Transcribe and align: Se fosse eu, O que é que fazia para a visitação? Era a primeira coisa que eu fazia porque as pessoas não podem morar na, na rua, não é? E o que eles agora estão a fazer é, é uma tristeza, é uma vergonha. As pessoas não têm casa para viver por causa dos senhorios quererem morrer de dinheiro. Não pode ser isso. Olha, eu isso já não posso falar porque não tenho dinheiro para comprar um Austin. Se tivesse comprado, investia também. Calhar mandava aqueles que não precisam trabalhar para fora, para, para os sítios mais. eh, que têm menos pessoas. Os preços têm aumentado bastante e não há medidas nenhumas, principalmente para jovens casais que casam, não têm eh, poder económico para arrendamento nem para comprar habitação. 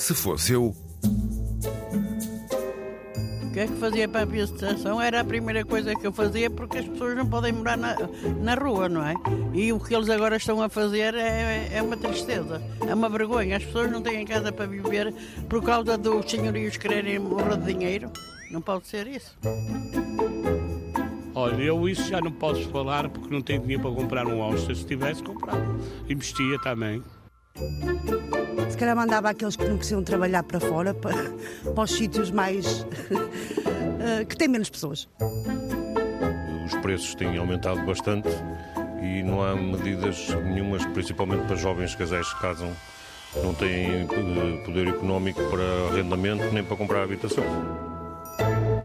Se 0.00 0.14
fosse 0.14 0.54
eu, 0.54 0.74
O 3.44 3.52
que 3.52 3.60
é 3.60 3.66
que 3.66 3.74
fazia 3.74 4.08
para 4.08 4.22
a 4.22 4.24
visitação? 4.24 4.98
Era 5.00 5.20
a 5.20 5.24
primeira 5.24 5.62
coisa 5.62 5.94
que 5.94 6.06
eu 6.06 6.12
fazia 6.12 6.48
porque 6.48 6.78
as 6.78 6.88
pessoas 6.88 7.14
não 7.14 7.26
podem 7.26 7.52
morar 7.52 7.76
na, 7.76 7.94
na 8.40 8.54
rua, 8.54 8.88
não 8.88 9.04
é? 9.04 9.14
E 9.52 9.70
o 9.74 9.78
que 9.78 9.94
eles 9.94 10.08
agora 10.08 10.38
estão 10.38 10.62
a 10.62 10.70
fazer 10.70 11.14
é, 11.14 11.68
é 11.70 11.82
uma 11.82 11.98
tristeza, 11.98 12.62
é 12.80 12.94
uma 12.94 13.10
vergonha. 13.10 13.58
As 13.58 13.64
pessoas 13.64 13.92
não 13.92 14.00
têm 14.00 14.24
casa 14.24 14.50
para 14.50 14.64
viver 14.64 15.12
por 15.50 15.62
causa 15.62 15.98
dos 15.98 16.30
senhorios 16.30 16.78
quererem 16.78 17.18
morrer 17.18 17.58
de 17.58 17.74
dinheiro. 17.74 18.10
Não 18.50 18.62
pode 18.62 18.86
ser 18.86 19.06
isso. 19.06 19.36
Olha, 21.34 21.62
eu 21.62 21.86
isso 21.86 22.08
já 22.08 22.22
não 22.22 22.32
posso 22.32 22.66
falar 22.70 23.06
porque 23.10 23.28
não 23.28 23.42
tenho 23.42 23.60
dinheiro 23.60 23.82
para 23.82 23.92
comprar 23.92 24.26
um 24.26 24.40
Austin. 24.42 24.74
Se 24.74 24.86
tivesse 24.86 25.22
comprado, 25.22 25.78
investia 26.08 26.58
também. 26.60 27.02
Calhar 28.80 28.96
mandava 28.96 29.28
aqueles 29.28 29.56
que 29.56 29.64
não 29.68 29.76
precisam 29.76 30.02
trabalhar 30.02 30.42
para 30.42 30.58
fora, 30.58 30.94
para, 30.94 31.14
para 31.74 31.84
os 31.84 31.90
sítios 31.90 32.30
mais. 32.30 32.86
eh, 34.00 34.24
que 34.24 34.34
têm 34.34 34.48
menos 34.48 34.70
pessoas. 34.70 35.06
Os 36.64 36.74
preços 36.76 37.14
têm 37.14 37.36
aumentado 37.36 37.84
bastante 37.84 38.30
e 39.02 39.22
não 39.22 39.42
há 39.42 39.54
medidas 39.54 40.28
nenhumas, 40.46 40.82
principalmente 40.86 41.46
para 41.46 41.56
jovens 41.56 41.94
casais 41.94 42.32
que 42.32 42.40
casam, 42.40 42.74
não 43.44 43.52
têm 43.52 44.04
eh, 44.04 44.64
poder 44.64 44.88
económico 44.88 45.42
para 45.50 45.92
arrendamento 45.92 46.50
nem 46.50 46.64
para 46.64 46.74
comprar 46.74 47.02
habitação. 47.02 47.89